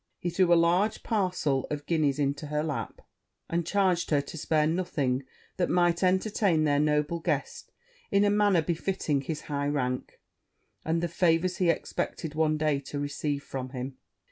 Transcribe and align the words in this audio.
He 0.17 0.31
threw 0.31 0.51
a 0.51 0.55
large 0.55 1.03
parcel 1.03 1.67
of 1.69 1.85
guineas 1.85 2.17
into 2.17 2.47
her 2.47 2.63
lap; 2.63 3.01
and 3.47 3.67
charged 3.67 4.09
her 4.09 4.19
to 4.21 4.35
spare 4.35 4.65
nothing 4.65 5.25
that 5.57 5.69
might 5.69 6.01
entertain 6.01 6.63
their 6.63 6.79
noble 6.79 7.19
guest 7.19 7.71
in 8.09 8.23
a 8.25 8.31
manner 8.31 8.63
befitting 8.63 9.21
his 9.21 9.41
high 9.41 9.67
rank, 9.67 10.19
and 10.83 11.03
the 11.03 11.07
favours 11.07 11.57
he 11.57 11.69
expected 11.69 12.33
one 12.33 12.57
day 12.57 12.79
to 12.79 12.97
receive 12.97 13.43
from 13.43 13.69
him. 13.73 13.95